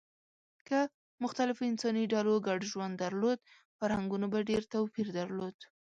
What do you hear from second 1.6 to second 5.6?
انساني ډلو ګډ ژوند درلود، فرهنګونو به ډېر توپیر درلود.